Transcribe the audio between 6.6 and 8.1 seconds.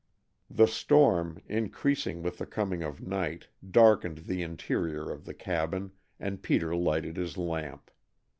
lighted his lamp.